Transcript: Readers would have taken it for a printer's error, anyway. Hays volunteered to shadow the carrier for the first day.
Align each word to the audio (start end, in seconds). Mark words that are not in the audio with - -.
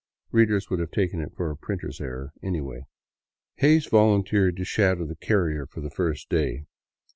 Readers 0.31 0.67
would 0.67 0.79
have 0.79 0.89
taken 0.89 1.21
it 1.21 1.31
for 1.35 1.51
a 1.51 1.55
printer's 1.55 2.01
error, 2.01 2.33
anyway. 2.41 2.87
Hays 3.57 3.85
volunteered 3.85 4.57
to 4.57 4.65
shadow 4.65 5.05
the 5.05 5.15
carrier 5.15 5.67
for 5.67 5.79
the 5.79 5.91
first 5.91 6.27
day. 6.27 6.65